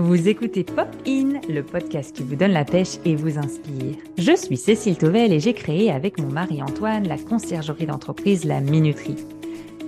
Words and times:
Vous 0.00 0.28
écoutez 0.28 0.62
Pop 0.62 0.86
In, 1.08 1.40
le 1.48 1.64
podcast 1.64 2.14
qui 2.14 2.22
vous 2.22 2.36
donne 2.36 2.52
la 2.52 2.64
pêche 2.64 2.98
et 3.04 3.16
vous 3.16 3.36
inspire. 3.36 3.96
Je 4.16 4.36
suis 4.36 4.56
Cécile 4.56 4.96
Tovel 4.96 5.32
et 5.32 5.40
j'ai 5.40 5.54
créé 5.54 5.90
avec 5.90 6.20
mon 6.20 6.30
mari 6.30 6.62
Antoine 6.62 7.08
la 7.08 7.18
conciergerie 7.18 7.86
d'entreprise 7.86 8.44
La 8.44 8.60
Minuterie. 8.60 9.16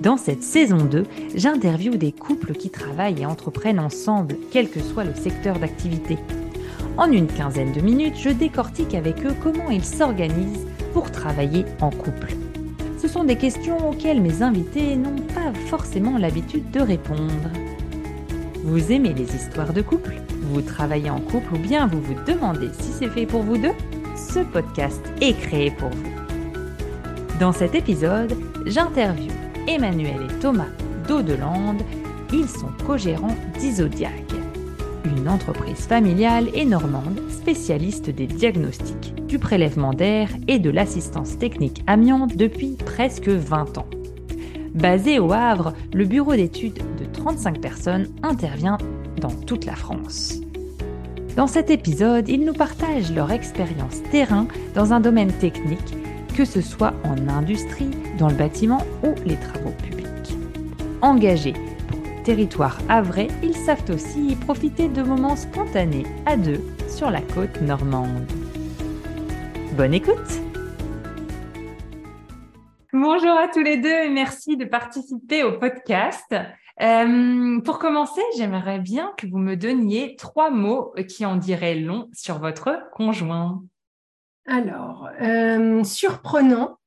Dans 0.01 0.17
cette 0.17 0.43
saison 0.43 0.79
2, 0.79 1.05
j'interviewe 1.37 1.97
des 1.97 2.11
couples 2.11 2.55
qui 2.55 2.71
travaillent 2.71 3.23
et 3.23 3.27
entreprennent 3.27 3.79
ensemble, 3.79 4.37
quel 4.51 4.69
que 4.69 4.81
soit 4.81 5.05
le 5.05 5.15
secteur 5.15 5.61
d'activité. 5.61 6.19
En 6.97 7.13
une 7.13 7.29
quinzaine 7.29 7.71
de 7.71 7.81
minutes, 7.81 8.19
je 8.19 8.31
décortique 8.31 8.97
avec 8.97 9.25
eux 9.25 9.37
comment 9.45 9.71
ils 9.71 9.85
s'organisent 9.85 10.67
pour 10.93 11.13
travailler 11.13 11.65
en 11.81 11.91
couple. 11.91 12.35
Ce 13.01 13.07
sont 13.07 13.23
des 13.23 13.37
questions 13.37 13.89
auxquelles 13.89 14.21
mes 14.21 14.43
invités 14.43 14.97
n'ont 14.97 15.23
pas 15.35 15.53
forcément 15.67 16.19
l'habitude 16.19 16.69
de 16.73 16.81
répondre. 16.81 17.49
Vous 18.63 18.93
aimez 18.93 19.15
les 19.15 19.35
histoires 19.35 19.73
de 19.73 19.81
couple? 19.81 20.17
Vous 20.43 20.61
travaillez 20.61 21.09
en 21.09 21.21
couple 21.21 21.55
ou 21.55 21.59
bien 21.59 21.87
vous 21.87 22.01
vous 22.01 22.15
demandez 22.27 22.69
si 22.79 22.93
c'est 22.93 23.09
fait 23.09 23.25
pour 23.25 23.43
vous 23.43 23.57
deux? 23.57 23.73
Ce 24.17 24.41
podcast 24.41 25.01
est 25.23 25.33
créé 25.33 25.71
pour 25.71 25.89
vous. 25.89 26.11
Dans 27.41 27.53
cet 27.53 27.75
épisode, 27.75 28.37
j'interviewe 28.67 29.33
Emmanuel 29.67 30.27
et 30.29 30.41
Thomas 30.41 30.69
d'Audelande. 31.09 31.81
Ils 32.35 32.49
sont 32.49 32.69
co-gérants 32.87 33.37
d'Isodiag, 33.59 34.27
une 35.05 35.29
entreprise 35.29 35.87
familiale 35.87 36.49
et 36.53 36.67
normande 36.67 37.21
spécialiste 37.31 38.11
des 38.11 38.27
diagnostics, 38.27 39.15
du 39.27 39.39
prélèvement 39.39 39.95
d'air 39.95 40.29
et 40.49 40.59
de 40.59 40.69
l'assistance 40.69 41.39
technique 41.39 41.83
amiante 41.87 42.37
depuis 42.37 42.77
presque 42.85 43.29
20 43.29 43.79
ans. 43.79 43.89
Basé 44.75 45.19
au 45.19 45.33
Havre, 45.33 45.73
le 45.95 46.05
bureau 46.05 46.35
d'études 46.35 46.75
de 46.75 46.90
35 47.21 47.61
personnes 47.61 48.07
intervient 48.23 48.79
dans 49.21 49.31
toute 49.47 49.67
la 49.67 49.77
France. 49.77 50.41
Dans 51.37 51.47
cet 51.47 51.69
épisode, 51.71 52.29
ils 52.31 52.45
nous 52.45 52.55
partagent 52.55 53.13
leur 53.13 53.31
expérience 53.31 54.03
terrain 54.11 54.49
dans 54.75 54.95
un 54.95 55.01
domaine 55.01 55.33
technique, 55.33 55.95
que 56.35 56.47
ce 56.47 56.63
soit 56.63 56.95
en 57.05 57.29
industrie, 57.29 57.91
dans 58.19 58.29
le 58.29 58.35
bâtiment 58.35 58.83
ou 59.05 59.15
les 59.27 59.37
travaux 59.37 59.75
publics. 59.83 60.35
Engagés 61.03 61.53
pour 61.89 61.99
le 61.99 62.23
territoire 62.25 62.79
havrais, 62.89 63.29
ils 63.43 63.57
savent 63.57 63.91
aussi 63.91 64.35
profiter 64.37 64.89
de 64.89 65.03
moments 65.03 65.37
spontanés 65.37 66.07
à 66.25 66.39
deux 66.39 66.63
sur 66.89 67.11
la 67.11 67.21
côte 67.21 67.61
normande. 67.61 68.27
Bonne 69.77 69.93
écoute 69.93 70.41
Bonjour 72.93 73.39
à 73.39 73.47
tous 73.49 73.63
les 73.63 73.77
deux 73.77 73.89
et 73.89 74.09
merci 74.09 74.57
de 74.57 74.65
participer 74.65 75.45
au 75.45 75.59
podcast. 75.59 76.35
Euh, 76.81 77.61
pour 77.61 77.79
commencer, 77.79 78.23
j'aimerais 78.37 78.79
bien 78.79 79.13
que 79.19 79.27
vous 79.27 79.39
me 79.39 79.57
donniez 79.57 80.17
trois 80.17 80.51
mots 80.51 80.95
qui 81.09 81.27
en 81.27 81.37
diraient 81.37 81.79
long 81.79 82.09
sur 82.13 82.39
votre 82.39 82.89
conjoint. 82.93 83.63
Alors, 84.47 85.09
euh, 85.21 85.85
surprenant, 85.85 86.79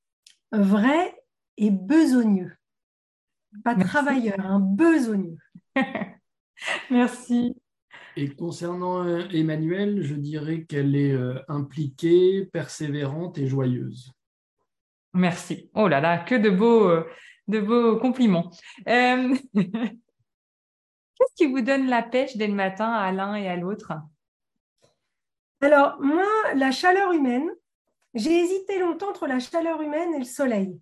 vrai 0.52 1.16
et 1.58 1.70
besogneux. 1.70 2.56
Pas 3.64 3.76
travailleur, 3.76 4.40
un 4.40 4.56
hein, 4.56 4.60
besogneux. 4.60 5.38
merci. 6.90 7.56
Et 8.16 8.30
concernant 8.30 9.06
euh, 9.06 9.28
Emmanuel, 9.32 10.02
je 10.02 10.16
dirais 10.16 10.64
qu'elle 10.64 10.96
est 10.96 11.16
impliquée, 11.48 12.46
persévérante 12.52 13.38
et 13.38 13.48
joyeuse. 13.48 14.12
Merci. 15.14 15.70
Oh 15.76 15.88
là 15.88 16.02
là, 16.02 16.18
que 16.18 16.34
de 16.34 16.50
beaux, 16.50 16.90
euh, 16.90 17.08
de 17.48 17.60
beaux 17.60 17.98
compliments. 17.98 18.52
Euh, 18.88 19.36
qu'est-ce 19.54 21.36
qui 21.36 21.48
vous 21.48 21.62
donne 21.62 21.88
la 21.88 22.04
pêche 22.04 22.38
dès 22.38 22.48
le 22.48 22.54
matin 22.54 22.92
à 22.92 23.12
l'un 23.12 23.36
et 23.36 23.48
à 23.48 23.56
l'autre? 23.56 23.94
Alors, 25.62 25.98
moi, 26.02 26.26
la 26.56 26.72
chaleur 26.72 27.14
humaine, 27.14 27.50
j'ai 28.14 28.32
hésité 28.32 28.80
longtemps 28.80 29.10
entre 29.10 29.28
la 29.28 29.40
chaleur 29.40 29.82
humaine 29.82 30.14
et 30.14 30.20
le 30.20 30.26
soleil. 30.26 30.80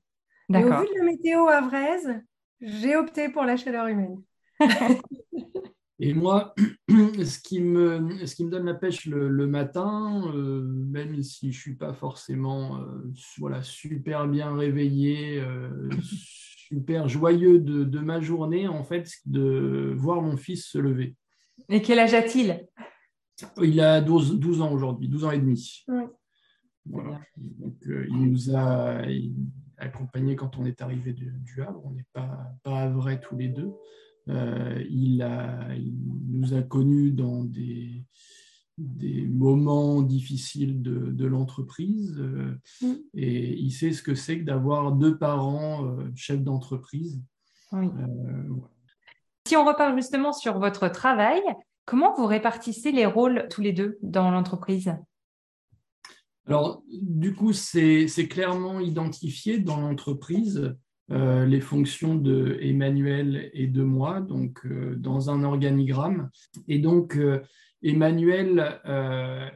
Et 0.53 0.57
au 0.57 0.67
vu 0.67 0.88
de 0.88 0.97
la 0.97 1.05
météo 1.05 1.47
avraise, 1.47 2.22
j'ai 2.59 2.95
opté 2.95 3.29
pour 3.29 3.43
la 3.43 3.57
chaleur 3.57 3.88
humaine. 3.88 4.22
Et 6.03 6.16
moi, 6.16 6.55
ce 6.89 7.39
qui 7.39 7.61
me, 7.61 8.25
ce 8.25 8.35
qui 8.35 8.43
me 8.43 8.49
donne 8.49 8.66
la 8.66 8.73
pêche 8.73 9.05
le, 9.05 9.45
matin, 9.45 10.23
euh, 10.33 10.63
même 10.63 11.22
si 11.22 11.51
je 11.51 11.57
ne 11.57 11.61
suis 11.61 11.75
pas 11.75 11.93
forcément 11.93 12.81
euh, 12.81 13.03
voilà, 13.38 13.61
super 13.61 14.28
bien 14.28 14.55
réveillé, 14.55 15.39
euh, 15.39 15.89
super 16.71 17.07
joyeux 17.09 17.59
de, 17.59 17.99
ma 17.99 18.21
journée, 18.21 18.67
en 18.67 18.83
fait, 18.83 19.11
de 19.25 19.93
voir 19.97 20.21
mon 20.21 20.37
fils 20.37 20.65
se 20.65 20.77
lever. 20.77 21.15
Et 21.69 21.81
quel 21.81 21.99
âge 21.99 22.13
a-t-il? 22.13 22.65
Il 23.61 23.79
a 23.81 24.01
12, 24.01 24.39
12 24.39 24.61
ans 24.61 24.71
aujourd'hui, 24.71 25.07
12 25.07 25.25
ans 25.25 25.31
et 25.31 25.39
demi. 25.39 25.83
il 26.85 28.31
nous 28.31 28.55
a 28.55 29.01
accompagnés 29.77 30.35
quand 30.35 30.57
on 30.57 30.65
est 30.65 30.81
arrivé 30.81 31.13
du, 31.13 31.61
Havre. 31.61 31.81
On 31.85 31.91
n'est 31.91 32.05
pas, 32.13 32.53
pas 32.63 32.87
vrai 32.87 33.19
tous 33.19 33.35
les 33.35 33.49
deux. 33.49 33.71
Euh, 34.29 34.83
il, 34.89 35.27
nous 36.29 36.53
a 36.53 36.61
connus 36.61 37.11
dans 37.11 37.43
des, 37.43 38.05
moments 38.77 40.01
difficiles 40.01 40.81
de, 40.81 41.25
l'entreprise 41.25 42.15
euh, 42.19 42.57
mm. 42.81 42.93
et 43.13 43.53
il 43.57 43.71
sait 43.71 43.91
ce 43.91 44.01
que 44.01 44.15
c'est 44.15 44.39
que 44.39 44.43
d'avoir 44.43 44.91
deux 44.91 45.17
parents 45.17 45.85
euh, 45.85 46.09
chefs 46.15 46.41
d'entreprise. 46.41 47.21
Si 49.47 49.55
on 49.55 49.65
reparle 49.65 49.95
justement 49.95 50.33
sur 50.33 50.59
votre 50.59 50.87
travail, 50.87 51.41
comment 51.85 52.13
vous 52.15 52.25
répartissez 52.25 52.91
les 52.91 53.05
rôles 53.05 53.47
tous 53.49 53.61
les 53.61 53.73
deux 53.73 53.97
dans 54.01 54.31
l'entreprise? 54.31 54.93
Alors, 56.47 56.83
du 56.89 57.33
coup, 57.33 57.53
c'est 57.53 58.27
clairement 58.29 58.79
identifié 58.79 59.59
dans 59.59 59.79
l'entreprise. 59.79 60.75
Euh, 61.11 61.45
les 61.45 61.59
fonctions 61.59 62.15
de 62.15 62.57
Emmanuel 62.61 63.49
et 63.53 63.67
de 63.67 63.83
moi, 63.83 64.21
donc 64.21 64.65
euh, 64.65 64.95
dans 64.95 65.29
un 65.29 65.43
organigramme. 65.43 66.29
Et 66.69 66.79
donc, 66.79 67.17
euh, 67.83 67.89
Emmanuel 67.89 68.79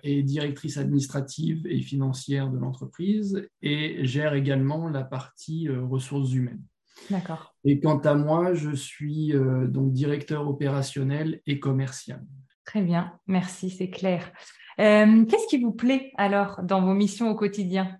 est 0.03 0.23
directrice 0.23 0.77
administrative 0.77 1.65
et 1.67 1.81
financière 1.81 2.49
de 2.49 2.57
l'entreprise 2.57 3.47
et 3.61 4.05
gère 4.05 4.33
également 4.33 4.89
la 4.89 5.03
partie 5.03 5.69
ressources 5.69 6.33
humaines. 6.33 6.63
D'accord. 7.09 7.55
Et 7.63 7.79
quant 7.79 7.99
à 7.99 8.15
moi, 8.15 8.53
je 8.53 8.71
suis 8.71 9.33
donc 9.67 9.91
directeur 9.91 10.47
opérationnel 10.47 11.41
et 11.45 11.59
commercial. 11.59 12.23
Très 12.65 12.81
bien, 12.81 13.19
merci, 13.27 13.69
c'est 13.69 13.89
clair. 13.89 14.31
Qu'est-ce 14.77 15.47
qui 15.47 15.61
vous 15.61 15.73
plaît 15.73 16.11
alors 16.17 16.61
dans 16.63 16.81
vos 16.81 16.93
missions 16.93 17.29
au 17.29 17.35
quotidien? 17.35 17.99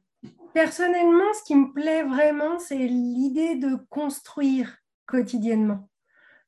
Personnellement, 0.55 1.33
ce 1.33 1.43
qui 1.43 1.55
me 1.55 1.73
plaît 1.73 2.03
vraiment, 2.03 2.57
c'est 2.59 2.87
l'idée 2.87 3.57
de 3.57 3.75
construire 3.89 4.77
quotidiennement. 5.05 5.89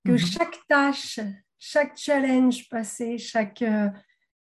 Que 0.06 0.12
mhm. 0.12 0.18
chaque 0.18 0.58
tâche, 0.70 1.20
chaque 1.60 1.98
challenge 1.98 2.70
passé, 2.70 3.18
chaque, 3.18 3.62
euh, 3.62 3.90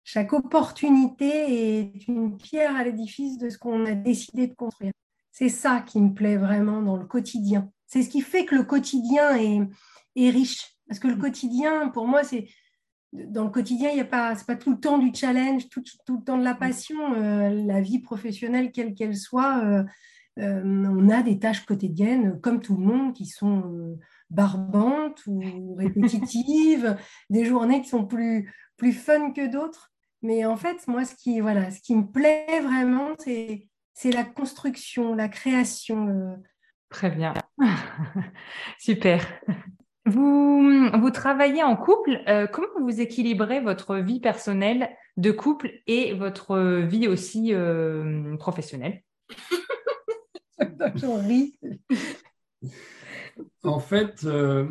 chaque 0.04 0.32
opportunité 0.32 1.78
est 1.78 2.08
une 2.08 2.36
pierre 2.36 2.76
à 2.76 2.84
l'édifice 2.84 3.38
de 3.38 3.50
ce 3.50 3.58
qu'on 3.58 3.84
a 3.86 3.92
décidé 3.92 4.46
de 4.46 4.54
construire. 4.54 4.92
C'est 5.32 5.48
ça 5.48 5.80
qui 5.80 6.00
me 6.00 6.12
plaît 6.12 6.36
vraiment 6.36 6.82
dans 6.82 6.96
le 6.96 7.06
quotidien. 7.06 7.70
C'est 7.86 8.02
ce 8.02 8.10
qui 8.10 8.20
fait 8.20 8.44
que 8.44 8.54
le 8.54 8.64
quotidien 8.64 9.36
est, 9.36 9.60
est 10.16 10.30
riche. 10.30 10.76
Parce 10.86 10.98
que 10.98 11.08
le 11.08 11.16
quotidien, 11.16 11.88
pour 11.88 12.06
moi, 12.06 12.24
c'est 12.24 12.48
dans 13.12 13.44
le 13.44 13.50
quotidien, 13.50 13.90
il 13.90 13.96
y 13.96 14.00
a 14.00 14.04
pas, 14.04 14.36
tout 14.36 14.72
le 14.72 14.80
temps 14.80 14.98
du 14.98 15.12
challenge, 15.14 15.68
tout, 15.68 15.82
tout 16.06 16.18
le 16.18 16.24
temps 16.24 16.38
de 16.38 16.44
la 16.44 16.54
passion. 16.54 17.14
Euh, 17.14 17.50
la 17.66 17.80
vie 17.80 18.00
professionnelle, 18.00 18.72
quelle 18.72 18.94
qu'elle 18.94 19.16
soit, 19.16 19.64
euh, 19.64 19.84
on 20.36 21.08
a 21.08 21.22
des 21.22 21.38
tâches 21.38 21.64
quotidiennes, 21.66 22.40
comme 22.40 22.60
tout 22.60 22.76
le 22.76 22.84
monde, 22.84 23.12
qui 23.12 23.26
sont 23.26 23.98
barbantes 24.30 25.22
ou 25.26 25.74
répétitives, 25.74 26.96
des 27.30 27.44
journées 27.44 27.82
qui 27.82 27.88
sont 27.88 28.06
plus, 28.06 28.52
plus 28.76 28.92
fun 28.92 29.32
que 29.32 29.46
d'autres. 29.46 29.92
Mais 30.22 30.44
en 30.44 30.56
fait, 30.56 30.86
moi, 30.86 31.04
ce 31.04 31.14
qui, 31.14 31.40
voilà, 31.40 31.70
ce 31.70 31.80
qui 31.80 31.94
me 31.94 32.10
plaît 32.10 32.60
vraiment, 32.60 33.10
c'est, 33.18 33.68
c'est 33.94 34.12
la 34.12 34.24
construction, 34.24 35.14
la 35.14 35.28
création. 35.28 36.38
Très 36.90 37.10
bien. 37.10 37.34
Super. 38.78 39.24
Vous, 40.06 40.90
vous 40.98 41.10
travaillez 41.10 41.62
en 41.62 41.76
couple. 41.76 42.20
Euh, 42.26 42.46
comment 42.46 42.80
vous 42.80 43.00
équilibrez 43.00 43.60
votre 43.60 43.96
vie 43.96 44.20
personnelle 44.20 44.90
de 45.16 45.30
couple 45.30 45.70
et 45.86 46.14
votre 46.14 46.80
vie 46.80 47.06
aussi 47.06 47.54
euh, 47.54 48.36
professionnelle? 48.36 49.02
En 53.62 53.78
fait, 53.78 54.24
euh, 54.24 54.66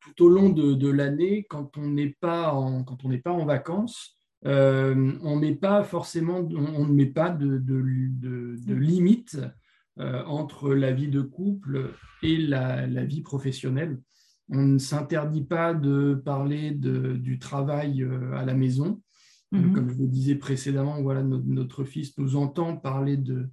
tout 0.00 0.24
au 0.24 0.28
long 0.28 0.50
de, 0.50 0.90
l'année, 0.90 1.46
quand 1.48 1.76
on 1.76 1.88
n'est 1.88 2.16
pas 2.20 2.52
en, 2.52 2.84
quand 2.84 3.04
on 3.04 3.08
n'est 3.08 3.18
pas 3.18 3.32
en 3.32 3.44
vacances, 3.44 4.16
on 4.44 5.36
met 5.36 5.54
pas 5.54 5.84
forcément, 5.84 6.38
on 6.38 6.86
ne 6.86 6.92
met 6.92 7.06
pas 7.06 7.30
de, 7.30 7.58
de, 7.58 8.56
de 8.56 8.74
limite 8.74 9.38
euh, 10.00 10.24
entre 10.24 10.74
la 10.74 10.92
vie 10.92 11.06
de 11.06 11.20
couple 11.20 11.92
et 12.22 12.36
la, 12.36 12.86
vie 13.04 13.22
professionnelle. 13.22 14.00
on 14.48 14.62
ne 14.62 14.78
s'interdit 14.78 15.44
pas 15.44 15.72
de 15.72 16.20
parler 16.24 16.72
du 16.72 17.38
travail 17.38 18.06
à 18.34 18.44
la 18.44 18.54
maison. 18.54 19.00
Mhm. 19.52 19.72
Comme 19.72 19.90
je 19.90 19.98
le 19.98 20.08
disais 20.08 20.34
précédemment, 20.34 21.00
voilà, 21.00 21.22
notre, 21.22 21.84
fils 21.84 22.18
nous 22.18 22.34
entend 22.34 22.76
parler 22.76 23.16
de, 23.16 23.48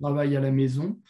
travail 0.00 0.36
à 0.36 0.40
la 0.40 0.50
maison. 0.50 1.00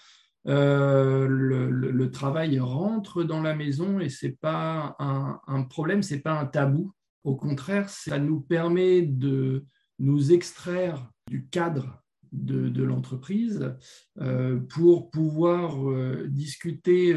Euh, 0.48 1.26
le, 1.28 2.10
travail 2.10 2.58
rentre 2.60 3.24
dans 3.24 3.42
la 3.42 3.54
maison 3.54 3.98
et 3.98 4.08
ce 4.08 4.26
n'est 4.26 4.32
pas 4.32 4.96
un, 4.98 5.62
problème, 5.64 6.02
ce 6.02 6.14
n'est 6.14 6.20
pas 6.20 6.38
un 6.38 6.46
tabou. 6.46 6.92
Au 7.24 7.34
contraire, 7.34 7.90
ça 7.90 8.18
nous 8.18 8.40
permet 8.40 9.02
de 9.02 9.66
nous 9.98 10.32
extraire 10.32 11.10
du 11.28 11.46
cadre 11.48 12.02
de, 12.32 12.82
l'entreprise 12.82 13.74
euh, 14.20 14.58
pour 14.60 15.10
pouvoir 15.10 15.90
euh, 15.90 16.26
discuter 16.28 17.14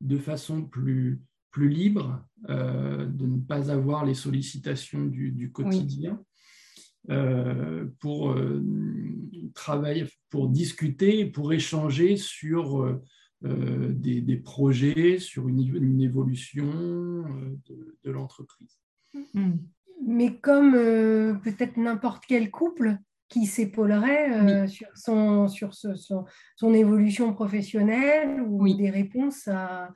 de 0.00 0.18
façon 0.18 0.62
plus, 0.62 1.22
plus 1.50 1.68
libre, 1.68 2.24
de 2.48 3.26
ne 3.26 3.40
pas 3.40 3.70
avoir 3.70 4.04
les 4.04 4.14
sollicitations 4.14 5.06
du, 5.06 5.50
quotidien. 5.52 6.22
Pour 7.08 8.30
euh, 8.30 8.62
travailler, 9.54 10.06
pour 10.30 10.48
discuter, 10.48 11.26
pour 11.26 11.52
échanger 11.52 12.16
sur 12.16 13.00
euh, 13.44 13.88
des, 13.90 14.36
projets, 14.36 15.18
sur 15.18 15.48
une, 15.48 16.00
évolution 16.00 16.64
de, 18.04 18.10
l'entreprise. 18.10 18.78
Hmm. 19.34 19.56
Mais 20.06 20.36
comme 20.36 20.72
peut-être 21.42 21.76
n'importe 21.76 22.24
quel 22.26 22.50
couple 22.50 22.96
qui 23.28 23.46
s'épaulerait 23.46 24.68
sur, 24.68 24.88
son, 24.94 25.48
sur 25.48 25.74
son, 25.74 26.74
évolution 26.74 27.32
professionnelle 27.32 28.40
ou 28.42 28.72
des 28.74 28.90
réponses 28.90 29.48
à, 29.48 29.92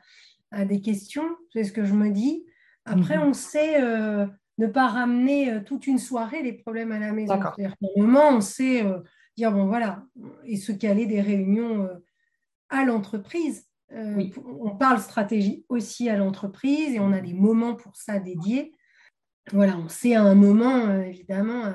des 0.64 0.81
questions, 0.81 1.26
c'est 1.53 1.64
ce 1.64 1.73
que 1.73 1.85
je 1.85 1.93
me 1.93 2.11
dis. 2.11 2.47
Après, 2.85 3.19
mhm. 3.19 3.25
on 3.25 3.32
sait 3.32 3.81
ne 4.58 4.67
pas 4.67 4.88
ramener 4.88 5.53
euh, 5.53 5.61
toute 5.61 5.87
une 5.87 5.99
soirée 5.99 6.43
les 6.43 6.53
problèmes 6.53 6.93
à 6.93 6.99
la 6.99 7.12
maison. 7.12 7.35
C'est-à-dire 7.35 7.76
qu'à 7.76 7.87
un 7.87 8.03
moment, 8.03 8.29
on 8.31 8.41
sait 8.41 8.85
euh, 8.85 9.00
dire, 9.37 9.53
bon 9.53 9.67
voilà, 9.67 10.05
et 10.44 10.56
se 10.56 10.73
caler 10.73 11.06
des 11.06 11.20
réunions 11.20 11.82
euh, 11.82 11.94
à 12.69 12.85
l'entreprise. 12.85 13.67
On 13.93 14.76
parle 14.76 14.99
stratégie 14.99 15.64
aussi 15.69 16.08
à 16.08 16.17
l'entreprise 16.17 16.93
et 16.93 16.99
on 16.99 17.12
a 17.12 17.20
des 17.20 17.35
moments 17.35 17.76
pour 17.76 17.94
ça 17.94 18.19
dédiés. 18.19 18.73
Voilà, 19.53 19.76
on 19.79 19.88
sait 19.88 20.17
à 20.17 20.25
un 20.25 20.35
moment, 20.35 20.93
évidemment, 21.03 21.73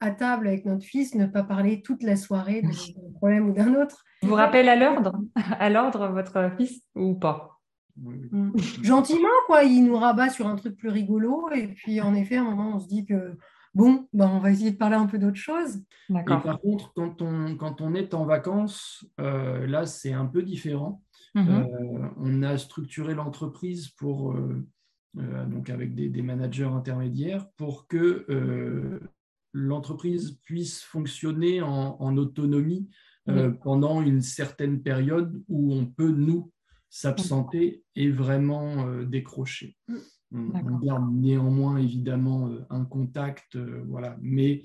à 0.00 0.10
table 0.10 0.48
avec 0.48 0.64
notre 0.64 0.86
fils, 0.86 1.14
ne 1.14 1.26
pas 1.26 1.42
parler 1.42 1.82
toute 1.82 2.02
la 2.02 2.16
soirée 2.16 2.62
d'un 2.96 3.12
problème 3.12 3.50
ou 3.50 3.52
d'un 3.52 3.74
autre. 3.74 4.04
Vous 4.22 4.34
rappelle 4.34 4.70
à 4.70 4.76
l'ordre, 4.76 5.20
à 5.34 5.68
l'ordre 5.68 6.08
votre 6.08 6.50
fils 6.56 6.80
ou 6.94 7.14
pas? 7.14 7.59
Mm. 7.96 8.52
Gentiment, 8.82 9.28
quoi, 9.46 9.64
il 9.64 9.84
nous 9.84 9.96
rabat 9.96 10.30
sur 10.30 10.46
un 10.46 10.56
truc 10.56 10.76
plus 10.76 10.88
rigolo. 10.88 11.48
Et 11.54 11.68
puis, 11.68 12.00
en 12.00 12.14
effet, 12.14 12.36
à 12.36 12.42
un 12.42 12.44
moment, 12.44 12.76
on 12.76 12.78
se 12.80 12.88
dit 12.88 13.04
que 13.04 13.36
bon, 13.74 14.08
ben, 14.12 14.28
on 14.28 14.38
va 14.38 14.50
essayer 14.50 14.72
de 14.72 14.76
parler 14.76 14.96
un 14.96 15.06
peu 15.06 15.18
d'autre 15.18 15.36
chose. 15.36 15.82
Et 16.08 16.24
par 16.24 16.60
contre, 16.60 16.92
quand 16.94 17.22
on, 17.22 17.56
quand 17.56 17.80
on 17.80 17.94
est 17.94 18.14
en 18.14 18.24
vacances, 18.24 19.06
euh, 19.20 19.66
là, 19.66 19.86
c'est 19.86 20.12
un 20.12 20.26
peu 20.26 20.42
différent. 20.42 21.02
Mhm. 21.34 21.48
Euh, 21.48 22.08
on 22.16 22.42
a 22.42 22.58
structuré 22.58 23.14
l'entreprise 23.14 23.88
pour, 23.88 24.32
euh, 24.32 24.66
donc 25.46 25.70
avec 25.70 25.94
des, 25.94 26.08
des, 26.08 26.22
managers 26.22 26.64
intermédiaires 26.64 27.48
pour 27.56 27.86
que 27.86 29.00
l'entreprise 29.52 30.38
puisse 30.44 30.82
fonctionner 30.82 31.62
en, 31.62 31.96
en 32.00 32.16
autonomie 32.16 32.88
pendant 33.62 34.02
une 34.02 34.22
certaine 34.22 34.82
période 34.82 35.40
où 35.48 35.72
on 35.72 35.86
peut, 35.86 36.10
nous, 36.10 36.50
s'absenter 36.90 37.84
et 37.94 38.10
vraiment 38.10 38.86
euh, 38.86 39.04
décrocher. 39.04 39.76
Mm. 39.88 39.96
On, 40.32 40.78
garde 40.78 41.12
néanmoins 41.12 41.78
évidemment 41.78 42.48
euh, 42.48 42.64
un 42.70 42.84
contact, 42.84 43.56
euh, 43.56 43.82
voilà, 43.88 44.16
mais 44.20 44.62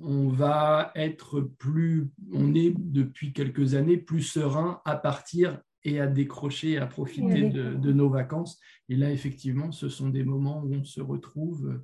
on, 0.00 0.28
va 0.28 0.90
être 0.96 1.40
plus, 1.40 2.10
on 2.32 2.52
est 2.54 2.74
depuis 2.76 3.32
quelques 3.32 3.74
années 3.74 3.96
plus 3.96 4.22
serein 4.22 4.80
à 4.84 4.96
partir 4.96 5.60
et 5.84 6.00
à 6.00 6.08
décrocher, 6.08 6.78
à 6.78 6.86
profiter 6.86 7.48
de, 7.48 7.92
nos 7.92 8.08
vacances. 8.08 8.58
Et 8.88 8.96
là, 8.96 9.12
effectivement, 9.12 9.70
ce 9.70 9.88
sont 9.88 10.08
des 10.08 10.24
moments 10.24 10.62
où 10.64 10.74
on 10.74 10.84
se 10.84 11.00
retrouve 11.00 11.80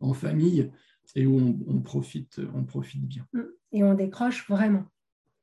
en 0.00 0.12
famille 0.12 0.70
et 1.14 1.24
où 1.24 1.56
on, 1.66 1.80
profite, 1.80 2.40
on 2.54 2.64
profite 2.64 3.06
bien. 3.06 3.26
Mm. 3.32 3.42
Et 3.72 3.84
on 3.84 3.94
décroche 3.94 4.46
vraiment. 4.48 4.84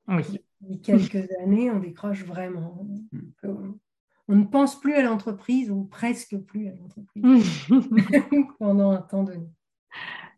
Oui. 0.08 0.24
Depuis 0.60 0.82
quelques 0.82 1.32
années, 1.42 1.72
on 1.72 1.80
décroche 1.80 2.24
vraiment. 2.24 2.88
Mm 3.12 3.72
on 4.28 4.36
ne 4.36 4.46
pense 4.46 4.80
plus 4.80 4.94
à 4.94 5.02
l'entreprise 5.02 5.70
ou 5.72 5.86
presque 5.86 6.38
plus 6.38 6.68
à 6.68 6.72
l'entreprise 6.72 7.68
pendant 8.60 8.92
un 8.92 9.02
temps 9.02 9.24
donné. 9.24 9.48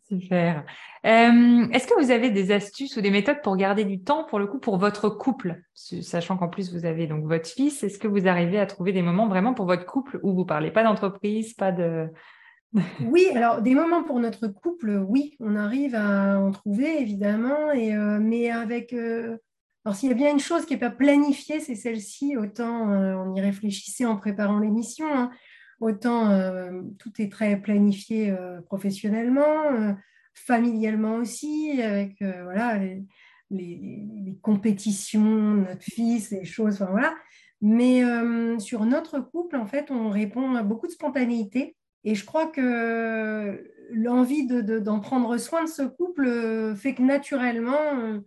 Super. 0.08 0.66
Euh, 1.06 1.68
est-ce 1.72 1.88
que 1.88 2.00
vous 2.00 2.12
avez 2.12 2.30
des 2.30 2.52
astuces 2.52 2.98
ou 2.98 3.02
des 3.02 3.10
méthodes 3.10 3.42
pour 3.42 3.56
garder 3.56 3.86
du 3.86 4.02
temps 4.02 4.26
pour 4.26 4.38
le 4.38 4.48
coup 4.48 4.60
pour 4.60 4.78
votre 4.78 5.10
couple, 5.10 5.62
sachant 5.74 6.38
qu'en 6.38 6.50
plus 6.50 6.74
vous 6.74 6.86
avez 6.86 7.08
donc 7.08 7.26
votre 7.26 7.48
fils 7.48 7.84
Est-ce 7.84 8.00
que 8.00 8.08
vous 8.08 8.28
arrivez 8.28 8.60
à 8.60 8.66
trouver 8.66 8.92
des 8.92 9.02
moments 9.02 9.28
vraiment 9.28 9.54
pour 9.54 9.66
votre 9.66 9.86
couple 9.86 10.20
où 10.24 10.34
vous 10.34 10.46
parlez 10.46 10.72
pas 10.72 10.84
d'entreprise, 10.84 11.54
pas 11.54 11.72
de 11.72 12.10
oui, 13.06 13.28
alors 13.36 13.62
des 13.62 13.76
moments 13.76 14.04
pour 14.04 14.20
notre 14.20 14.48
couple, 14.48 15.04
oui, 15.08 15.36
on 15.40 15.56
arrive 15.56 15.94
à 15.94 16.40
en 16.40 16.52
trouver 16.52 17.02
évidemment, 17.02 17.72
et, 17.72 17.96
euh, 17.96 18.20
mais 18.20 18.50
avec 18.50 18.94
euh, 18.94 19.38
alors, 19.86 19.98
s'il 19.98 20.10
y 20.10 20.12
a 20.14 20.16
bien 20.16 20.32
une 20.32 20.40
chose 20.40 20.66
qui 20.66 20.74
n'est 20.74 20.80
pas 20.80 20.90
planifiée, 20.90 21.60
c'est 21.60 21.76
celle-ci. 21.76 22.38
Autant 22.38 22.92
euh, 22.92 23.16
on 23.16 23.36
y 23.36 23.42
réfléchissait 23.42 24.06
en 24.06 24.16
préparant 24.16 24.60
l'émission, 24.60 25.06
hein. 25.14 25.30
autant 25.82 26.30
euh, 26.32 26.82
tout 27.00 27.12
est 27.20 27.30
très 27.30 27.60
planifié 27.60 28.32
euh, 28.32 28.62
professionnellement, 28.62 29.96
familialement 30.34 31.16
aussi, 31.16 31.82
avec 31.82 32.16
voilà, 32.22 32.80
les, 33.52 34.38
compétitions, 34.42 35.22
notre 35.22 35.84
fils, 35.84 36.32
les 36.32 36.46
choses, 36.46 36.80
voilà. 36.90 37.14
Mais 37.62 38.04
sur 38.60 38.86
notre 38.86 39.20
couple, 39.20 39.56
en 39.56 39.66
fait, 39.66 39.90
on 39.90 40.10
répond 40.10 40.56
à 40.56 40.64
beaucoup 40.64 40.88
de 40.88 40.92
spontanéité. 40.92 41.78
Et 42.04 42.16
je 42.16 42.26
crois 42.26 42.48
que 42.48 43.64
l'envie 43.92 44.46
d'en 44.48 44.98
de, 44.98 45.02
prendre 45.02 45.38
soin 45.38 45.64
de 45.64 45.70
ce 45.70 45.84
couple 45.84 46.76
fait 46.76 46.96
que 46.96 47.02
naturellement, 47.04 48.22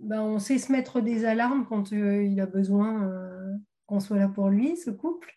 ben, 0.00 0.22
on 0.22 0.38
sait 0.38 0.58
se 0.58 0.72
mettre 0.72 1.00
des 1.00 1.24
alarmes 1.24 1.66
quand 1.68 1.92
euh, 1.92 2.22
il 2.22 2.40
a 2.40 2.46
besoin 2.46 3.04
euh, 3.04 3.52
qu'on 3.86 4.00
soit 4.00 4.18
là 4.18 4.28
pour 4.28 4.48
lui, 4.48 4.76
ce 4.76 4.90
couple. 4.90 5.30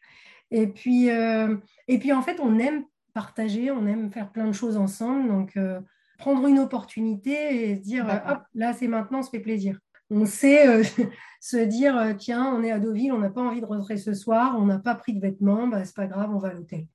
Et 0.51 0.68
puis, 0.68 1.10
euh, 1.10 1.56
et 1.88 2.00
puis, 2.00 2.13
en 2.13 2.21
fait, 2.21 2.39
on 2.39 2.57
aime 2.60 2.86
partager, 3.13 3.71
on 3.71 3.86
aime 3.88 4.12
faire 4.12 4.31
plein 4.31 4.47
de 4.47 4.54
choses 4.54 4.78
ensemble. 4.78 5.28
Donc, 5.28 5.57
prendre 6.18 6.47
une 6.47 6.59
opportunité 6.59 7.69
et 7.69 7.76
se 7.76 7.81
dire, 7.81 8.06
hop, 8.28 8.40
là, 8.54 8.73
c'est 8.73 8.87
maintenant, 8.87 9.19
on 9.19 9.23
se 9.23 9.30
fait 9.30 9.40
plaisir. 9.40 9.80
On 10.09 10.26
sait 10.26 10.83
se 11.42 11.57
dire, 11.57 12.16
tiens, 12.18 12.54
on 12.56 12.64
est 12.64 12.71
à 12.71 12.80
Deauville, 12.80 13.11
on 13.11 13.19
n'a 13.19 13.30
pas 13.30 13.42
envie 13.42 13.61
de 13.61 13.66
rentrer 13.66 13.97
ce 13.97 14.14
soir, 14.14 14.56
on 14.57 14.66
n'a 14.66 14.80
pas 14.80 14.95
pris 14.95 15.14
de 15.14 15.19
vêtements, 15.19 15.68
bah, 15.68 15.83
c'est 15.85 15.95
pas 15.95 16.07
grave, 16.07 16.30
on 16.33 16.40
va 16.40 16.49
à 16.49 16.54
l'hôtel. 16.54 16.85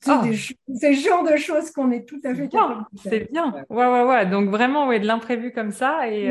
C'est 0.00 0.12
oh. 0.12 0.24
le 0.26 0.92
genre 0.92 1.24
de 1.24 1.36
choses 1.36 1.70
qu'on 1.70 1.90
est 1.90 2.06
tout 2.06 2.20
à 2.24 2.34
fait 2.34 2.48
capable 2.48 2.84
C'est 3.02 3.30
bien. 3.32 3.52
Ouais, 3.70 3.86
ouais, 3.86 4.04
ouais. 4.04 4.26
Donc 4.26 4.50
vraiment, 4.50 4.88
ouais, 4.88 5.00
de 5.00 5.06
l'imprévu 5.06 5.52
comme 5.52 5.72
ça. 5.72 6.08
Et, 6.10 6.28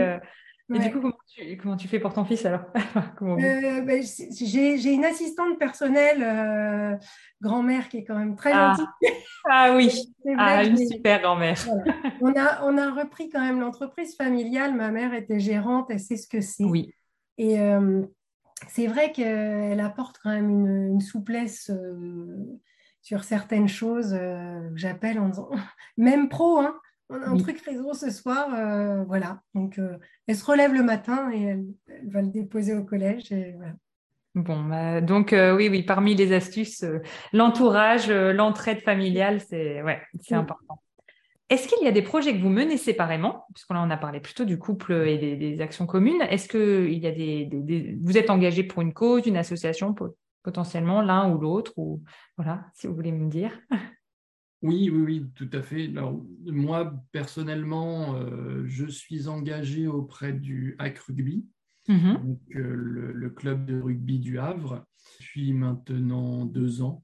et 0.73 0.79
du 0.79 0.91
coup, 0.91 1.11
comment 1.61 1.77
tu, 1.77 1.87
fais 1.87 1.99
pour 1.99 2.13
ton 2.13 2.25
fils 2.25 2.43
alors 2.45 2.61
euh, 3.21 3.81
ben, 3.81 4.03
J'ai 4.31 4.93
une 4.93 5.05
assistante 5.05 5.59
personnelle, 5.59 6.23
euh, 6.23 6.97
grand-mère, 7.39 7.87
qui 7.87 7.97
est 7.97 8.03
quand 8.03 8.17
même 8.17 8.35
très 8.35 8.51
ah. 8.53 8.73
gentille. 8.77 8.87
Ah 9.47 9.75
oui, 9.75 9.91
ah, 10.39 10.63
une 10.63 10.75
super 10.75 11.21
grand-mère. 11.21 11.55
On, 12.19 12.33
a, 12.35 12.63
on 12.63 12.79
a 12.79 12.89
repris 12.89 13.29
quand 13.29 13.41
même 13.41 13.59
l'entreprise 13.59 14.15
familiale. 14.15 14.73
Ma 14.73 14.89
mère 14.89 15.13
était 15.13 15.39
gérante, 15.39 15.91
elle 15.91 15.99
sait 15.99 16.17
ce 16.17 16.27
que 16.27 16.41
c'est. 16.41 16.63
Oui. 16.63 16.91
Et 17.37 17.59
euh, 17.59 18.01
c'est 18.67 18.87
vrai 18.87 19.11
qu'elle 19.11 19.79
apporte 19.79 20.17
quand 20.23 20.31
même 20.31 20.49
une, 20.49 20.99
souplesse 20.99 21.69
sur 23.03 23.23
certaines 23.23 23.67
choses. 23.67 24.17
J'appelle 24.73 25.19
en 25.19 25.29
disant, 25.29 25.51
même 25.97 26.27
pro, 26.27 26.57
hein, 26.57 26.75
on 27.09 27.21
a 27.21 27.27
un 27.27 27.37
truc 27.37 27.59
réseau 27.61 27.93
ce 27.93 28.09
soir, 28.09 28.53
euh, 28.53 29.03
voilà. 29.03 29.41
Donc, 29.53 29.77
euh, 29.77 29.97
elle 30.27 30.35
se 30.35 30.45
relève 30.45 30.73
le 30.73 30.83
matin 30.83 31.31
et 31.31 31.43
elle, 31.43 31.65
va 32.07 32.21
le 32.21 32.29
déposer 32.29 32.73
au 32.73 32.83
collège. 32.83 33.31
Et 33.31 33.55
Bon, 34.33 34.61
bah, 34.65 34.99
donc 34.99 35.31
euh, 35.31 35.55
oui, 35.55 35.69
oui, 35.69 35.83
parmi 35.83 36.13
les 36.13 36.33
astuces, 36.33 36.83
l'entourage, 37.31 38.09
l'entraide 38.09 38.81
familiale, 38.81 39.39
c'est 39.39 39.81
ouais, 39.81 40.01
c'est 40.21 40.35
important. 40.35 40.81
Est-ce 41.49 41.67
qu'il 41.67 41.85
y 41.85 41.87
a 41.87 41.91
des 41.91 42.01
projets 42.01 42.35
que 42.35 42.41
vous 42.41 42.49
menez 42.49 42.75
séparément, 42.75 43.45
puisqu'on 43.53 43.75
en 43.75 43.89
a 43.91 43.97
parlé 43.97 44.19
plutôt 44.19 44.43
du 44.43 44.57
couple 44.57 44.93
et 45.07 45.37
des, 45.37 45.61
actions 45.61 45.85
communes 45.85 46.21
Est-ce 46.23 46.49
que 46.49 46.87
il 46.89 46.97
y 46.97 47.07
a 47.07 47.11
des, 47.11 47.97
vous 48.01 48.17
êtes 48.17 48.29
engagé 48.29 48.63
pour 48.63 48.81
une 48.81 48.93
cause, 48.93 49.25
une 49.25 49.37
association, 49.37 49.95
potentiellement 50.43 51.01
l'un 51.01 51.31
ou 51.31 51.37
l'autre, 51.37 51.71
ou 51.77 52.01
voilà, 52.35 52.65
si 52.73 52.87
vous 52.87 52.95
voulez 52.95 53.11
me 53.11 53.29
dire. 53.29 53.51
Oui, 54.61 54.89
oui, 54.89 55.01
oui, 55.01 55.25
tout 55.35 55.49
à 55.53 55.61
fait. 55.61 55.91
moi, 56.45 56.93
personnellement, 57.11 58.15
euh, 58.15 58.63
je 58.65 58.85
suis 58.85 59.27
engagé 59.27 59.87
auprès 59.87 60.33
du 60.33 60.75
Hack 60.79 60.97
Rugby, 60.99 61.45
mhm. 61.87 62.13
donc, 62.23 62.39
euh, 62.55 63.13
le, 63.13 63.29
club 63.29 63.65
de 63.65 63.79
rugby 63.79 64.19
du 64.19 64.39
Havre, 64.39 64.85
depuis 65.19 65.53
maintenant 65.53 66.45
deux 66.45 66.81
ans. 66.81 67.03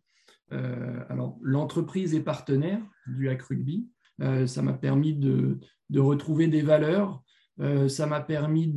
alors, 0.49 1.37
l'entreprise 1.41 2.13
est 2.13 2.23
partenaire 2.23 2.81
du 3.07 3.29
Hack 3.29 3.41
Rugby. 3.43 3.87
ça 4.47 4.61
m'a 4.61 4.73
permis 4.73 5.13
de, 5.13 5.59
de, 5.89 5.99
retrouver 5.99 6.47
des 6.47 6.61
valeurs. 6.61 7.23
ça 7.87 8.07
m'a 8.07 8.21
permis 8.21 8.67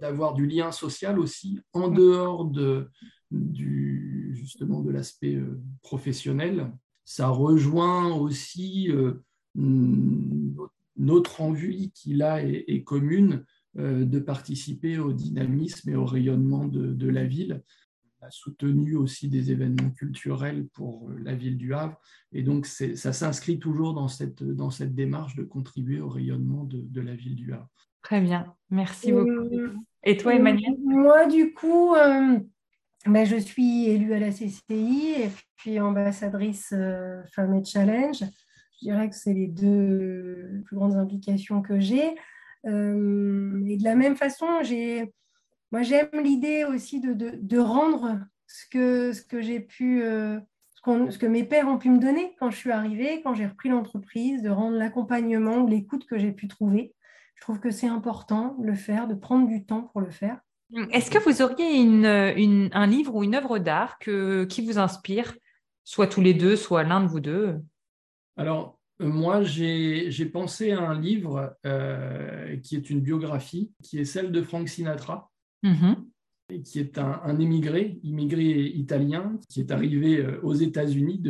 d'avoir 0.00 0.34
du 0.34 0.46
lien 0.46 0.72
social 0.72 1.18
aussi 1.18 1.60
en 1.72 1.88
dehors 1.88 2.46
de, 2.46 2.88
du, 3.30 4.32
justement 4.34 4.80
de 4.80 4.90
l'aspect 4.90 5.34
euh, 5.34 5.60
professionnel. 5.82 6.72
Ça 7.10 7.26
rejoint 7.26 8.14
aussi 8.14 8.88
euh, 8.88 9.14
notre 10.96 11.40
envie 11.40 11.90
qu'il 11.90 12.22
a 12.22 12.40
est, 12.40 12.84
commune 12.84 13.44
euh, 13.76 14.04
de 14.04 14.20
participer 14.20 14.96
au 15.00 15.12
dynamisme 15.12 15.90
et 15.90 15.96
au 15.96 16.04
rayonnement 16.04 16.68
de, 16.68 17.08
la 17.08 17.24
ville. 17.24 17.64
On 18.20 18.26
a 18.28 18.30
soutenu 18.30 18.94
aussi 18.94 19.26
des 19.28 19.50
événements 19.50 19.90
culturels 19.90 20.68
pour 20.68 21.10
la 21.24 21.34
ville 21.34 21.58
du 21.58 21.74
Havre. 21.74 22.00
Et 22.30 22.44
donc, 22.44 22.64
ça 22.66 23.12
s'inscrit 23.12 23.58
toujours 23.58 23.92
dans 23.92 24.06
cette, 24.06 24.44
dans 24.44 24.70
cette 24.70 24.94
démarche 24.94 25.34
de 25.34 25.42
contribuer 25.42 26.00
au 26.00 26.08
rayonnement 26.08 26.62
de, 26.62 27.00
la 27.00 27.16
ville 27.16 27.34
du 27.34 27.52
Havre. 27.52 27.68
Très 28.02 28.20
bien, 28.20 28.54
merci 28.70 29.10
beaucoup. 29.10 29.48
Et 30.04 30.16
toi, 30.16 30.36
Emmanuel? 30.36 30.76
Moi, 30.84 31.26
du 31.26 31.54
coup, 31.54 31.92
ben, 33.06 33.24
je 33.24 33.36
suis 33.36 33.86
élue 33.86 34.12
à 34.12 34.18
la 34.18 34.30
CCI 34.30 35.14
et 35.16 35.30
puis 35.56 35.80
ambassadrice 35.80 36.72
euh, 36.72 37.22
Femmes 37.34 37.64
Challenge. 37.64 38.18
Je 38.18 38.86
dirais 38.86 39.08
que 39.08 39.16
c'est 39.16 39.32
les 39.32 39.46
deux 39.46 40.62
plus 40.66 40.76
grandes 40.76 40.96
implications 40.96 41.62
que 41.62 41.80
j'ai. 41.80 42.14
Euh, 42.66 43.64
et 43.66 43.78
de 43.78 43.84
la 43.84 43.94
même 43.94 44.16
façon, 44.16 44.46
moi 45.72 45.82
j'aime 45.82 46.08
l'idée 46.22 46.64
aussi 46.64 47.00
de, 47.00 47.14
de, 47.14 47.58
rendre 47.58 48.18
ce 48.46 48.66
que, 48.70 49.12
ce 49.12 49.22
que 49.22 49.40
j'ai 49.40 49.60
pu, 49.60 50.02
euh, 50.02 50.38
ce, 50.74 51.10
ce, 51.10 51.18
que 51.18 51.26
mes 51.26 51.44
pères 51.44 51.68
ont 51.68 51.78
pu 51.78 51.88
me 51.88 51.98
donner 51.98 52.34
quand 52.38 52.50
je 52.50 52.56
suis 52.56 52.72
arrivée, 52.72 53.22
quand 53.22 53.34
j'ai 53.34 53.46
repris 53.46 53.70
l'entreprise, 53.70 54.42
de 54.42 54.50
rendre 54.50 54.76
l'accompagnement, 54.76 55.64
l'écoute 55.64 56.06
que 56.06 56.18
j'ai 56.18 56.32
pu 56.32 56.48
trouver. 56.48 56.94
Je 57.36 57.40
trouve 57.42 57.60
que 57.60 57.70
c'est 57.70 57.88
important 57.88 58.56
de 58.58 58.66
le 58.66 58.74
faire, 58.74 59.08
de 59.08 59.14
prendre 59.14 59.48
du 59.48 59.64
temps 59.64 59.84
pour 59.84 60.02
le 60.02 60.10
faire. 60.10 60.40
Est-ce 60.92 61.10
que 61.10 61.18
vous 61.18 61.42
auriez 61.42 61.80
un 62.72 62.86
livre 62.86 63.14
ou 63.14 63.24
une 63.24 63.34
œuvre 63.34 63.58
d'art 63.58 63.98
qui 63.98 64.66
vous 64.66 64.78
inspire, 64.78 65.34
soit 65.84 66.06
tous 66.06 66.20
les 66.20 66.34
deux, 66.34 66.56
soit 66.56 66.84
l'un 66.84 67.00
de 67.00 67.08
vous 67.08 67.20
deux? 67.20 67.56
Alors, 68.36 68.80
euh, 69.00 69.08
moi, 69.08 69.42
j'ai 69.42 70.26
pensé 70.26 70.72
à 70.72 70.80
un 70.80 71.00
livre 71.00 71.56
euh, 71.66 72.56
qui 72.58 72.76
est 72.76 72.90
une 72.90 73.00
biographie, 73.00 73.72
qui 73.82 73.98
est 73.98 74.04
celle 74.04 74.32
de 74.32 74.42
Frank 74.42 74.68
Sinatra, 74.68 75.30
mm-hmm. 75.64 76.62
qui 76.62 76.78
est 76.78 76.98
un, 76.98 77.38
émigré, 77.38 77.98
immigré 78.02 78.66
italien, 78.66 79.38
qui 79.48 79.60
est 79.60 79.70
arrivé 79.70 80.18
euh, 80.18 80.40
aux 80.42 80.54
États-Unis 80.54 81.22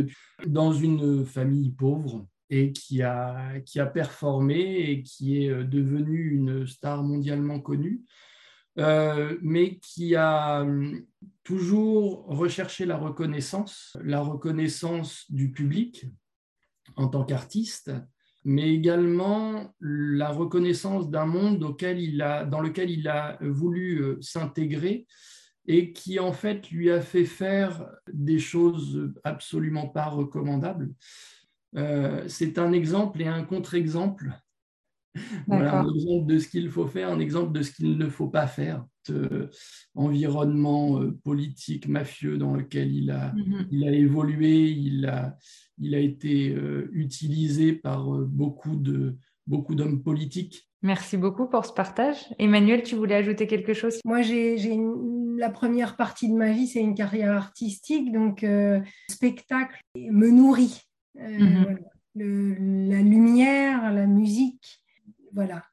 dans 0.46 0.72
une 0.72 1.24
famille 1.24 1.70
pauvre 1.70 2.26
et 2.48 2.72
qui 2.72 3.02
a, 3.02 3.60
qui 3.60 3.78
a 3.78 3.86
performé 3.86 4.90
et 4.90 5.02
qui 5.02 5.44
est 5.44 5.64
devenu 5.64 6.30
une 6.30 6.66
star 6.66 7.04
mondialement 7.04 7.60
connue. 7.60 8.02
Euh, 8.80 9.36
mais 9.42 9.78
qui 9.78 10.16
a 10.16 10.62
hum, 10.62 11.04
toujours 11.44 12.24
recherché 12.26 12.86
la 12.86 12.96
reconnaissance, 12.96 13.96
la 14.02 14.20
reconnaissance 14.20 15.30
du 15.30 15.52
public 15.52 16.06
en 16.96 17.08
tant 17.08 17.24
qu'artiste, 17.24 17.92
mais 18.42 18.72
également 18.72 19.74
la 19.80 20.30
reconnaissance 20.30 21.10
d'un 21.10 21.26
monde 21.26 21.58
dans 21.58 21.68
lequel 22.60 22.90
il 22.90 23.08
a 23.08 23.38
voulu 23.42 24.02
euh, 24.02 24.18
s'intégrer 24.22 25.06
et 25.66 25.92
qui 25.92 26.18
en 26.18 26.32
fait 26.32 26.70
lui 26.70 26.90
a 26.90 27.02
fait 27.02 27.26
faire 27.26 27.86
des 28.10 28.38
choses 28.38 29.12
absolument 29.24 29.88
pas 29.88 30.06
recommandables. 30.06 30.90
Euh, 31.76 32.24
c'est 32.28 32.58
un 32.58 32.72
exemple 32.72 33.20
et 33.20 33.26
un 33.26 33.44
contre-exemple 33.44 34.32
voilà 35.46 35.80
un 35.80 35.94
exemple 35.94 36.26
de 36.26 36.38
ce 36.38 36.48
qu'il 36.48 36.70
faut 36.70 36.86
faire, 36.86 37.10
un 37.10 37.20
exemple 37.20 37.52
de 37.52 37.62
ce 37.62 37.72
qu'il 37.72 37.98
ne 37.98 38.08
faut 38.08 38.28
pas 38.28 38.46
faire. 38.46 38.84
Ce 39.06 39.48
environnement 39.94 41.00
euh, 41.00 41.18
politique 41.24 41.88
mafieux 41.88 42.38
dans 42.38 42.54
lequel 42.54 42.94
il 42.94 43.10
a, 43.10 43.32
mm-hmm. 43.32 43.66
il 43.70 43.88
a 43.88 43.92
évolué, 43.92 44.70
il 44.70 45.06
a, 45.06 45.36
il 45.78 45.94
a 45.94 45.98
été 45.98 46.50
euh, 46.50 46.90
utilisé 46.92 47.72
par 47.72 48.14
euh, 48.14 48.26
beaucoup 48.26 48.76
de 48.76 49.16
beaucoup 49.46 49.74
d'hommes 49.74 50.02
politiques. 50.02 50.68
Merci 50.82 51.16
beaucoup 51.16 51.48
pour 51.48 51.64
ce 51.66 51.72
partage. 51.72 52.16
Emmanuel, 52.38 52.82
tu 52.82 52.94
voulais 52.94 53.16
ajouter 53.16 53.46
quelque 53.46 53.74
chose? 53.74 53.98
Moi, 54.04 54.22
j'ai 54.22 54.56
la 55.36 55.50
première 55.50 55.96
partie 55.96 56.28
de 56.28 56.36
ma 56.36 56.52
vie, 56.52 56.68
c'est 56.68 56.80
une 56.80 56.94
carrière 56.94 57.32
artistique, 57.32 58.12
donc 58.12 58.46
spectacle 59.08 59.80
me 59.96 60.30
nourrit. 60.30 60.80
Mm-hmm. 61.18 61.78
la 62.14 63.02
lumière, 63.02 63.92
la 63.92 64.06
musique, 64.06 64.80
voilà, 65.34 65.64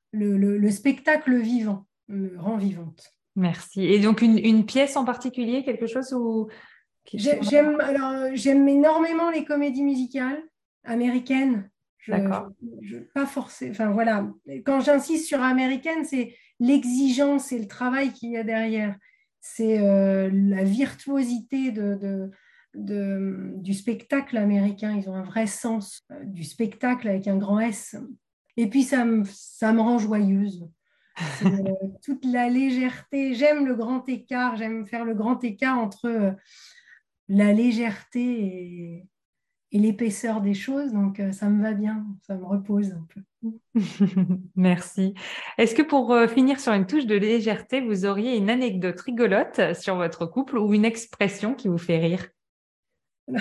le, 0.68 0.72
spectacle 0.72 1.36
vivant 1.38 1.86
me 2.08 2.38
rend 2.40 2.58
vivante. 2.58 3.14
Merci. 3.36 3.84
Et 3.86 4.00
donc 4.00 4.22
une, 4.22 4.66
pièce 4.66 4.98
en 4.98 5.06
particulier, 5.06 5.64
quelque 5.64 5.88
chose 5.88 6.14
où 6.14 6.48
J'aime 7.14 7.80
alors 7.80 8.36
j'aime 8.36 8.68
énormément 8.68 9.30
les 9.30 9.46
comédies 9.46 9.84
musicales 9.84 10.42
américaines. 10.84 11.70
D'accord. 12.08 12.50
pas 13.14 13.26
forcément. 13.26 13.72
Enfin 13.72 13.92
voilà, 13.92 14.30
quand 14.66 14.80
j'insiste 14.80 15.28
sur 15.28 15.42
américaine, 15.42 16.06
c'est 16.06 16.36
l'exigence 16.60 17.52
et 17.52 17.60
le 17.60 17.68
travail 17.68 18.14
qu'il 18.14 18.32
y 18.32 18.38
a 18.38 18.44
derrière. 18.44 18.96
C'est 19.40 19.80
euh, 19.80 20.30
la 20.32 20.64
virtuosité 20.64 21.72
de, 21.72 22.32
du 22.74 23.74
spectacle 23.74 24.38
américain. 24.38 24.96
Ils 24.98 25.10
ont 25.10 25.16
un 25.16 25.24
vrai 25.24 25.48
sens 25.48 26.04
euh, 26.12 26.24
du 26.24 26.44
spectacle 26.44 27.08
avec 27.08 27.28
un 27.28 27.38
grand 27.38 27.60
S. 27.60 27.96
Et 28.58 28.68
puis, 28.68 28.84
ça 28.84 29.06
me, 29.06 29.24
ça 29.26 29.72
me 29.72 29.82
rend 29.82 30.00
joyeuse. 30.00 30.68
Euh, 31.46 31.50
toute 32.04 32.26
la 32.26 32.50
légèreté. 32.50 33.34
J'aime 33.34 33.66
le 33.66 33.76
grand 33.76 34.08
écart. 34.10 34.56
J'aime 34.56 34.86
faire 34.86 35.06
le 35.06 35.14
grand 35.14 35.44
écart 35.44 35.78
entre 35.78 36.08
euh, 36.08 36.32
la 37.28 37.54
légèreté 37.54 39.04
et, 39.72 39.80
l'épaisseur 39.80 40.42
des 40.42 40.56
choses. 40.56 40.92
Donc, 40.92 41.20
euh, 41.20 41.32
ça 41.32 41.50
me 41.50 41.62
va 41.62 41.74
bien. 41.74 42.06
Ça 42.26 42.36
me 42.36 42.46
repose 42.46 42.94
un 42.94 43.06
peu. 43.14 43.22
Merci. 44.56 45.14
Est-ce 45.58 45.76
que 45.76 45.84
pour 45.84 46.18
finir 46.28 46.60
sur 46.60 46.74
une 46.74 46.88
touche 46.88 47.06
de 47.06 47.16
légèreté, 47.16 47.82
vous 47.82 48.06
auriez 48.06 48.38
une 48.38 48.50
anecdote 48.50 49.00
rigolote 49.00 49.76
sur 49.76 49.96
votre 49.96 50.26
couple 50.26 50.58
ou 50.58 50.74
une 50.74 50.86
expression 50.86 51.54
qui 51.54 51.68
vous 51.68 51.78
fait 51.78 52.00
rire? 52.00 52.28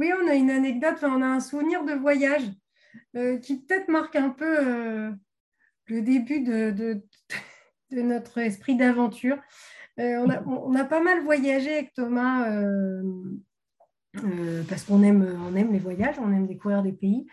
Oui, 0.00 0.12
on 0.16 0.28
a 0.28 0.34
une 0.34 0.50
anecdote. 0.50 0.98
on 1.02 1.22
a 1.22 1.26
un 1.26 1.40
souvenir 1.40 1.84
de 1.84 1.92
voyage. 1.92 2.44
Euh, 3.16 3.38
qui 3.38 3.60
peut-être 3.60 3.88
marque 3.88 4.16
un 4.16 4.30
peu 4.30 4.58
euh, 4.58 5.10
le 5.86 6.02
début 6.02 6.40
de, 6.40 6.70
de, 6.70 7.02
notre 8.02 8.38
esprit 8.38 8.76
d'aventure. 8.76 9.38
Euh, 9.98 10.24
on, 10.46 10.74
a, 10.76 10.84
pas 10.84 11.02
mal 11.02 11.24
voyagé 11.24 11.72
avec 11.74 11.92
Thomas 11.92 12.48
parce 14.68 14.84
qu'on 14.84 15.02
aime, 15.02 15.36
on 15.48 15.56
aime 15.56 15.72
les 15.72 15.80
voyages, 15.80 16.16
on 16.20 16.32
aime 16.32 16.46
découvrir 16.46 16.82
des 16.82 16.92
pays. 16.92 17.26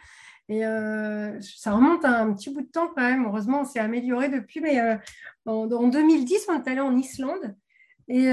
Et 0.50 0.62
ça 0.62 1.72
remonte 1.74 2.06
à 2.06 2.22
un 2.22 2.34
petit 2.34 2.52
bout 2.52 2.62
de 2.62 2.68
temps 2.68 2.88
quand 2.88 3.04
même. 3.04 3.26
Heureusement, 3.26 3.62
on 3.62 3.66
s'est 3.66 3.80
amélioré 3.80 4.30
depuis. 4.30 4.62
Mais 4.62 4.80
en, 5.46 5.68
2010, 5.68 6.48
on 6.50 6.54
est 6.54 6.68
allé 6.68 6.80
en 6.80 6.98
Islande. 6.98 7.56
Et 8.08 8.30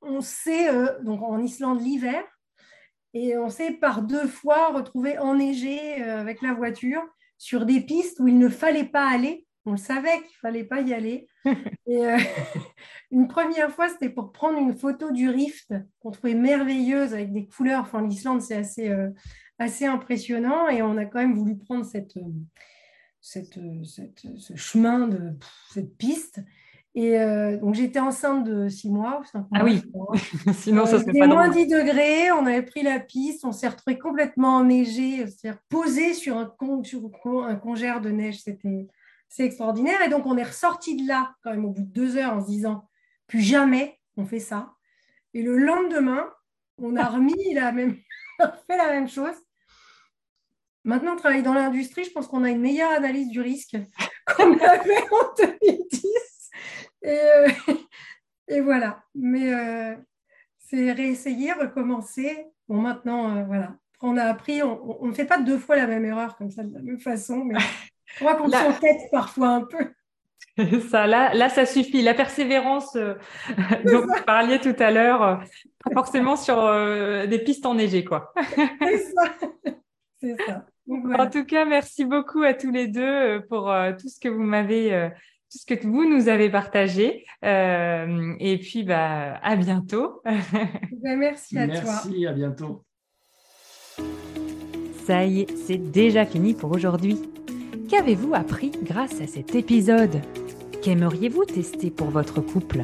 on 0.00 0.20
s'est, 0.20 0.68
donc 1.04 1.22
en 1.22 1.38
Islande 1.38 1.80
l'hiver, 1.80 2.24
et 3.14 3.36
on 3.36 3.48
s'est 3.50 3.72
par 3.72 4.02
deux 4.02 4.26
fois 4.26 4.72
retrouvé 4.72 5.18
enneigé 5.18 6.02
euh, 6.02 6.18
avec 6.18 6.42
la 6.42 6.54
voiture 6.54 7.02
sur 7.38 7.66
des 7.66 7.80
pistes 7.80 8.20
où 8.20 8.28
il 8.28 8.38
ne 8.38 8.48
fallait 8.48 8.88
pas 8.88 9.08
aller. 9.08 9.46
On 9.64 9.72
le 9.72 9.76
savait 9.76 10.16
qu'il 10.16 10.26
ne 10.26 10.40
fallait 10.40 10.64
pas 10.64 10.80
y 10.80 10.94
aller. 10.94 11.28
Et 11.86 12.06
euh, 12.06 12.18
une 13.10 13.28
première 13.28 13.70
fois, 13.70 13.88
c'était 13.88 14.08
pour 14.08 14.32
prendre 14.32 14.58
une 14.58 14.76
photo 14.76 15.10
du 15.12 15.28
rift 15.28 15.72
qu'on 16.00 16.10
trouvait 16.10 16.34
merveilleuse 16.34 17.12
avec 17.12 17.32
des 17.32 17.46
couleurs. 17.46 17.82
Enfin, 17.82 18.06
l'Islande, 18.06 18.40
c'est 18.40 18.56
assez, 18.56 18.88
euh, 18.88 19.10
assez 19.58 19.84
impressionnant. 19.84 20.68
Et 20.68 20.82
on 20.82 20.96
a 20.96 21.04
quand 21.04 21.20
même 21.20 21.34
voulu 21.34 21.56
prendre 21.58 21.84
cette, 21.84 22.18
cette, 23.20 23.60
ce 23.84 24.56
chemin 24.56 25.06
de 25.06 25.38
cette 25.70 25.96
piste. 25.96 26.40
Et 26.94 27.18
euh, 27.18 27.56
donc 27.56 27.74
j'étais 27.74 28.00
enceinte 28.00 28.44
de 28.44 28.68
six 28.68 28.90
mois. 28.90 29.22
ah 29.34 29.64
oui, 29.64 29.82
sinon 30.52 30.84
ça 30.84 31.00
serait 31.00 31.18
pas 31.18 31.26
moins 31.26 31.48
10 31.48 31.66
degrés, 31.66 32.30
on 32.32 32.44
avait 32.44 32.62
pris 32.62 32.82
la 32.82 33.00
piste, 33.00 33.46
on 33.46 33.52
s'est 33.52 33.68
retrouvé 33.68 33.98
complètement 33.98 34.56
enneigé, 34.56 35.26
c'est-à-dire 35.26 35.58
posé 35.70 36.12
sur 36.12 36.36
un, 36.36 36.54
sur 36.82 37.10
un 37.46 37.54
congère 37.56 38.02
de 38.02 38.10
neige, 38.10 38.42
c'était 38.42 38.88
c'est 39.28 39.44
extraordinaire. 39.44 40.02
Et 40.04 40.10
donc 40.10 40.26
on 40.26 40.36
est 40.36 40.42
ressorti 40.42 40.96
de 40.96 41.08
là 41.08 41.34
quand 41.42 41.50
même 41.50 41.64
au 41.64 41.70
bout 41.70 41.82
de 41.82 41.92
deux 41.92 42.18
heures 42.18 42.34
en 42.34 42.42
se 42.42 42.48
disant 42.48 42.86
plus 43.26 43.40
jamais 43.40 43.98
on 44.18 44.26
fait 44.26 44.38
ça. 44.38 44.74
Et 45.34 45.42
le 45.42 45.56
lendemain, 45.56 46.28
on 46.78 46.96
a 46.96 47.04
remis 47.04 47.34
la 47.54 47.72
même, 47.72 47.96
fait 48.66 48.76
la 48.76 48.90
même 48.90 49.08
chose. 49.08 49.34
Maintenant, 50.84 51.12
on 51.12 51.16
travaille 51.16 51.44
dans 51.44 51.54
l'industrie, 51.54 52.04
je 52.04 52.10
pense 52.10 52.26
qu'on 52.26 52.42
a 52.42 52.50
une 52.50 52.60
meilleure 52.60 52.90
analyse 52.90 53.28
du 53.28 53.40
risque 53.40 53.76
qu'on 54.36 54.52
avait 54.58 55.02
en 55.10 55.34
2010. 55.62 56.31
Euh, 57.04 57.48
et, 58.48 58.60
voilà. 58.60 59.02
Mais 59.14 59.52
euh, 59.52 59.96
c'est 60.58 60.92
réessayer, 60.92 61.52
recommencer 61.52 62.46
Bon, 62.68 62.80
maintenant, 62.80 63.44
voilà. 63.44 63.74
On 64.00 64.16
a 64.16 64.24
appris, 64.24 64.62
on 64.62 65.06
ne 65.06 65.12
fait 65.12 65.24
pas 65.24 65.38
deux 65.38 65.58
fois 65.58 65.76
la 65.76 65.86
même 65.86 66.04
erreur 66.04 66.36
comme 66.36 66.50
ça, 66.50 66.64
de 66.64 66.74
la 66.74 66.80
même 66.80 66.98
façon, 66.98 67.44
mais 67.44 67.58
je 68.06 68.16
crois 68.16 68.34
qu'on 68.34 68.50
s'entête 68.50 69.08
parfois 69.12 69.48
un 69.48 69.60
peu. 69.62 69.92
Ça, 70.90 71.06
là, 71.06 71.32
là, 71.32 71.48
ça 71.48 71.64
suffit. 71.64 72.02
La 72.02 72.12
persévérance 72.12 72.94
dont 73.84 74.00
vous 74.02 74.24
parliez 74.26 74.58
tout 74.58 74.74
à 74.78 74.90
l'heure, 74.90 75.42
pas 75.82 75.90
forcément 75.94 76.36
sur 76.36 76.56
des 77.26 77.38
pistes 77.38 77.64
enneigées, 77.64 78.04
quoi. 78.04 78.34
C'est 78.80 78.98
ça. 78.98 79.22
C'est 80.20 80.36
ça. 80.46 80.66
En 80.90 81.30
tout 81.30 81.44
cas, 81.44 81.64
merci 81.64 82.04
beaucoup 82.04 82.42
à 82.42 82.54
tous 82.54 82.70
les 82.70 82.86
deux 82.86 83.42
pour 83.48 83.72
tout 83.98 84.08
ce 84.08 84.20
que 84.20 84.28
vous 84.28 84.42
m'avez 84.42 85.10
tout 85.52 85.58
ce 85.58 85.66
que 85.66 85.86
vous 85.86 86.08
nous 86.08 86.28
avez 86.28 86.48
partagé. 86.48 87.26
Euh, 87.44 88.34
et 88.40 88.56
puis, 88.58 88.84
bah, 88.84 89.38
à 89.42 89.56
bientôt. 89.56 90.22
Ben, 90.24 91.18
merci 91.18 91.58
à 91.58 91.66
toi. 91.66 91.82
Merci, 91.84 92.26
à 92.26 92.32
bientôt. 92.32 92.84
Ça 95.04 95.24
y 95.24 95.40
est, 95.40 95.56
c'est 95.56 95.78
déjà 95.90 96.24
fini 96.24 96.54
pour 96.54 96.70
aujourd'hui. 96.70 97.18
Qu'avez-vous 97.88 98.34
appris 98.34 98.70
grâce 98.82 99.20
à 99.20 99.26
cet 99.26 99.54
épisode? 99.56 100.20
Qu'aimeriez-vous 100.80 101.44
tester 101.44 101.90
pour 101.90 102.08
votre 102.10 102.40
couple? 102.40 102.82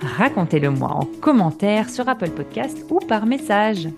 Racontez-le 0.00 0.70
moi 0.70 0.90
en 0.90 1.04
commentaire 1.20 1.88
sur 1.88 2.08
Apple 2.08 2.30
Podcast 2.30 2.84
ou 2.90 2.98
par 2.98 3.26
message. 3.26 3.88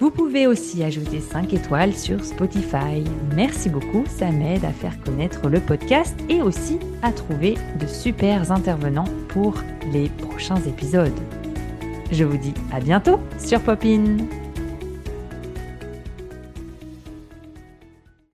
Vous 0.00 0.10
pouvez 0.10 0.46
aussi 0.46 0.82
ajouter 0.82 1.20
5 1.20 1.52
étoiles 1.52 1.92
sur 1.92 2.24
Spotify. 2.24 3.04
Merci 3.36 3.68
beaucoup, 3.68 4.04
ça 4.08 4.30
m'aide 4.30 4.64
à 4.64 4.72
faire 4.72 4.98
connaître 5.02 5.50
le 5.50 5.60
podcast 5.60 6.18
et 6.30 6.40
aussi 6.40 6.78
à 7.02 7.12
trouver 7.12 7.58
de 7.78 7.86
super 7.86 8.50
intervenants 8.50 9.04
pour 9.28 9.56
les 9.92 10.08
prochains 10.08 10.62
épisodes. 10.62 11.12
Je 12.10 12.24
vous 12.24 12.38
dis 12.38 12.54
à 12.72 12.80
bientôt 12.80 13.20
sur 13.38 13.60
Popin. 13.60 14.16